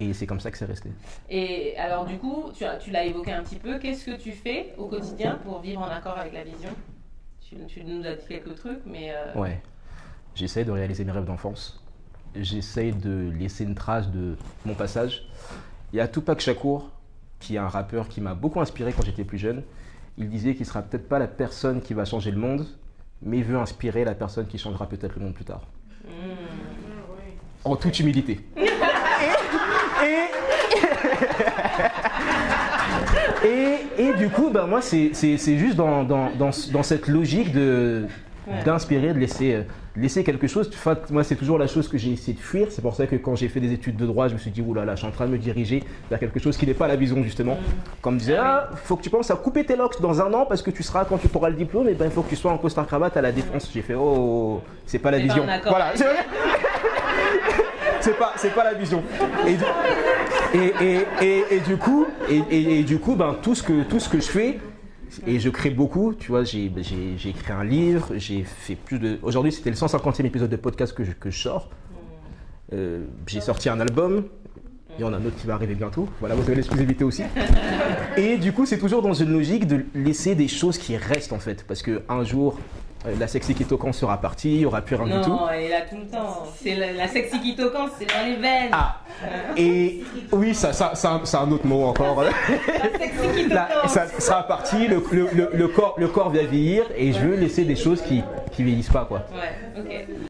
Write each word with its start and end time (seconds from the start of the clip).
Et 0.00 0.12
c'est 0.14 0.26
comme 0.26 0.40
ça 0.40 0.50
que 0.50 0.56
c'est 0.58 0.64
resté. 0.64 0.90
Et 1.28 1.76
alors 1.76 2.06
du 2.06 2.16
coup, 2.18 2.50
tu, 2.54 2.64
as- 2.64 2.76
tu 2.76 2.90
l'as 2.90 3.04
évoqué 3.04 3.32
un 3.32 3.42
petit 3.42 3.56
peu, 3.56 3.78
qu'est-ce 3.78 4.06
que 4.06 4.16
tu 4.16 4.32
fais 4.32 4.72
au 4.78 4.86
quotidien 4.86 5.38
pour 5.44 5.60
vivre 5.60 5.80
en 5.82 5.88
accord 5.88 6.16
avec 6.18 6.32
la 6.32 6.42
vision? 6.42 6.70
Tu, 7.46 7.56
tu 7.66 7.84
nous 7.84 8.04
as 8.06 8.14
dit 8.14 8.24
quelques 8.28 8.54
trucs, 8.54 8.80
mais... 8.86 9.12
euh, 9.12 9.38
Ouais. 9.38 9.60
J'essaie 10.34 10.64
de 10.64 10.70
réaliser 10.70 11.04
mes 11.04 11.12
rêves 11.12 11.24
d'enfance. 11.26 11.82
J'essaie 12.34 12.92
de 12.92 13.30
laisser 13.38 13.64
une 13.64 13.74
trace 13.74 14.08
de 14.10 14.36
mon 14.64 14.74
passage. 14.74 15.26
Il 15.92 15.96
y 15.96 16.00
a 16.00 16.06
Tupac 16.08 16.40
Shakur, 16.40 16.88
qui 17.40 17.56
est 17.56 17.58
un 17.58 17.68
rappeur 17.68 18.08
qui 18.08 18.20
m'a 18.20 18.34
beaucoup 18.34 18.60
inspiré 18.60 18.92
quand 18.92 19.04
j'étais 19.04 19.24
plus 19.24 19.38
jeune. 19.38 19.64
Il 20.16 20.28
disait 20.30 20.54
qu'il 20.54 20.64
sera 20.64 20.80
peut-être 20.82 21.08
pas 21.08 21.18
la 21.18 21.26
personne 21.26 21.82
qui 21.82 21.92
va 21.92 22.04
changer 22.04 22.30
le 22.30 22.36
monde, 22.38 22.66
mais 23.20 23.38
il 23.38 23.44
veut 23.44 23.58
inspirer 23.58 24.04
la 24.04 24.14
personne 24.14 24.46
qui 24.46 24.56
changera 24.58 24.88
peut-être 24.88 25.16
le 25.16 25.22
monde 25.24 25.34
plus 25.34 25.44
tard. 25.44 25.62
hmm. 26.06 26.10
En 27.64 27.76
toute 27.76 27.98
humilité. 28.00 28.40
et, 33.44 33.48
et, 33.48 34.04
et 34.04 34.12
du 34.14 34.28
coup, 34.28 34.50
bah, 34.50 34.66
moi, 34.68 34.80
c'est 34.82 35.12
juste 35.12 35.76
dans, 35.76 36.02
dans, 36.04 36.30
dans, 36.30 36.50
dans 36.72 36.82
cette 36.82 37.08
logique 37.08 37.52
de 37.52 38.04
Ouais. 38.46 38.64
d'inspirer, 38.64 39.12
de 39.12 39.18
laisser, 39.18 39.54
euh, 39.54 39.62
laisser 39.96 40.24
quelque 40.24 40.46
chose. 40.46 40.70
Enfin, 40.72 40.96
moi, 41.10 41.22
c'est 41.22 41.36
toujours 41.36 41.58
la 41.58 41.66
chose 41.66 41.88
que 41.88 41.98
j'ai 41.98 42.12
essayé 42.12 42.32
de 42.32 42.40
fuir. 42.40 42.68
C'est 42.70 42.82
pour 42.82 42.96
ça 42.96 43.06
que 43.06 43.16
quand 43.16 43.36
j'ai 43.36 43.48
fait 43.48 43.60
des 43.60 43.72
études 43.72 43.96
de 43.96 44.06
droit, 44.06 44.28
je 44.28 44.32
me 44.32 44.38
suis 44.38 44.50
dit, 44.50 44.62
oulala, 44.62 44.86
là, 44.86 44.92
là, 44.92 44.96
je 44.96 45.00
suis 45.00 45.08
en 45.08 45.12
train 45.12 45.26
de 45.26 45.30
me 45.30 45.38
diriger 45.38 45.84
vers 46.08 46.18
quelque 46.18 46.40
chose 46.40 46.56
qui 46.56 46.66
n'est 46.66 46.74
pas 46.74 46.88
la 46.88 46.96
vision, 46.96 47.22
justement. 47.22 47.58
Comme 48.00 48.16
disait, 48.16 48.38
ah, 48.40 48.70
faut 48.84 48.96
que 48.96 49.02
tu 49.02 49.10
penses 49.10 49.30
à 49.30 49.36
couper 49.36 49.64
tes 49.64 49.76
locks 49.76 50.00
dans 50.00 50.20
un 50.20 50.32
an 50.32 50.46
parce 50.46 50.62
que 50.62 50.70
tu 50.70 50.82
seras, 50.82 51.04
quand 51.04 51.18
tu 51.18 51.28
auras 51.34 51.50
le 51.50 51.56
diplôme, 51.56 51.88
et 51.88 51.94
ben, 51.94 52.06
il 52.06 52.10
faut 52.10 52.22
que 52.22 52.30
tu 52.30 52.36
sois 52.36 52.50
en 52.50 52.58
costard 52.58 52.86
cravate 52.86 53.16
à 53.16 53.20
la 53.20 53.30
défense. 53.30 53.70
J'ai 53.72 53.82
fait, 53.82 53.94
oh, 53.94 54.62
c'est 54.86 54.98
pas 54.98 55.10
la 55.10 55.18
vision. 55.18 55.44
voilà. 55.68 55.92
c'est 58.00 58.18
pas, 58.18 58.32
c'est 58.36 58.54
pas 58.54 58.64
la 58.64 58.74
vision. 58.74 59.02
Et 59.46 59.56
du, 59.56 59.64
et, 60.54 61.04
et, 61.22 61.44
et, 61.50 61.60
du 61.60 61.76
coup, 61.76 62.06
et, 62.28 62.82
du 62.82 62.98
coup, 62.98 63.14
ben, 63.14 63.36
tout 63.40 63.54
ce 63.54 63.62
que, 63.62 63.82
tout 63.84 64.00
ce 64.00 64.08
que 64.08 64.20
je 64.20 64.28
fais, 64.28 64.58
et 65.26 65.40
je 65.40 65.48
crée 65.48 65.70
beaucoup, 65.70 66.14
tu 66.14 66.30
vois, 66.30 66.44
j'ai, 66.44 66.70
j'ai, 67.16 67.30
écrit 67.30 67.52
un 67.52 67.64
livre, 67.64 68.12
j'ai 68.16 68.44
fait 68.44 68.76
plus 68.76 68.98
de... 68.98 69.18
Aujourd'hui, 69.22 69.52
c'était 69.52 69.70
le 69.70 69.76
150e 69.76 70.24
épisode 70.24 70.50
de 70.50 70.56
podcast 70.56 70.92
que 70.94 71.04
je, 71.04 71.12
que 71.12 71.30
je 71.30 71.38
sors. 71.38 71.68
Euh, 72.72 73.04
j'ai 73.26 73.40
sorti 73.40 73.68
un 73.68 73.80
album, 73.80 74.24
il 74.98 75.02
y 75.02 75.04
en 75.04 75.12
a 75.12 75.16
un 75.16 75.24
autre 75.24 75.36
qui 75.36 75.46
va 75.46 75.54
arriver 75.54 75.74
bientôt. 75.74 76.08
Voilà, 76.20 76.34
vous 76.34 76.42
avez 76.42 76.54
l'exclusivité 76.54 77.04
aussi. 77.04 77.24
Et 78.16 78.38
du 78.38 78.52
coup, 78.52 78.66
c'est 78.66 78.78
toujours 78.78 79.02
dans 79.02 79.14
une 79.14 79.32
logique 79.32 79.66
de 79.66 79.84
laisser 79.94 80.34
des 80.34 80.48
choses 80.48 80.78
qui 80.78 80.96
restent, 80.96 81.32
en 81.32 81.38
fait. 81.38 81.64
Parce 81.66 81.82
qu'un 81.82 82.24
jour, 82.24 82.58
la 83.18 83.26
sexy 83.26 83.54
Kitokan 83.54 83.92
sera 83.92 84.18
partie, 84.20 84.52
il 84.54 84.58
n'y 84.58 84.66
aura 84.66 84.82
plus 84.82 84.96
rien 84.96 85.18
du 85.18 85.24
tout. 85.24 85.30
Non, 85.30 85.48
elle 85.48 85.64
est 85.64 85.68
là 85.70 85.80
tout 85.88 85.96
le 85.96 86.06
temps. 86.06 86.44
C'est 86.62 86.74
la, 86.74 86.92
la 86.92 87.08
sexy 87.08 87.40
qui 87.40 87.56
toquant, 87.56 87.86
c'est 87.98 88.04
dans 88.06 88.26
les 88.26 88.36
veines. 88.36 88.70
Ah, 88.72 88.96
et 89.56 90.02
oui, 90.32 90.54
ça, 90.54 90.72
ça, 90.72 90.94
ça, 90.94 91.20
c'est 91.24 91.36
un 91.36 91.50
autre 91.50 91.66
mot 91.66 91.84
encore. 91.86 92.22
La 92.22 92.30
sexy 92.98 93.48
Là, 93.48 93.68
ça 93.86 94.06
sera 94.18 94.42
parti, 94.42 94.86
le, 94.86 95.02
le, 95.12 95.28
le, 95.32 95.50
le 95.52 95.68
corps, 95.68 95.94
le 95.98 96.08
corps 96.08 96.30
va 96.30 96.42
vieillir 96.42 96.84
et 96.96 97.12
je 97.12 97.20
veux 97.20 97.36
laisser 97.36 97.64
des 97.64 97.76
choses 97.76 98.02
qui, 98.02 98.22
qui 98.52 98.62
vieillissent 98.62 98.90
pas, 98.90 99.06
quoi. 99.06 99.22
Ouais, 99.32 99.80
ok. 99.80 100.16